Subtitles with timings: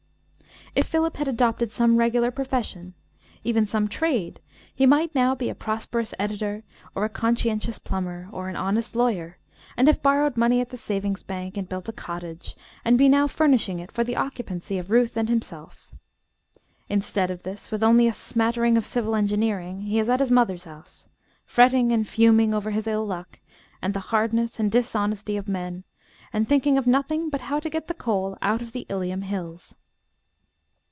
[0.73, 2.93] If Philip had adopted some regular profession,
[3.43, 4.39] even some trade,
[4.73, 6.63] he might now be a prosperous editor
[6.95, 9.37] or a conscientious plumber, or an honest lawyer,
[9.75, 13.27] and have borrowed money at the saving's bank and built a cottage, and be now
[13.27, 15.93] furnishing it for the occupancy of Ruth and himself.
[16.87, 20.63] Instead of this, with only a smattering of civil engineering, he is at his mother's
[20.63, 21.09] house,
[21.43, 23.39] fretting and fuming over his ill luck,
[23.81, 25.83] and the hardness and, dishonesty of men,
[26.31, 29.75] and thinking of nothing but how to get the coal out of the Ilium hills.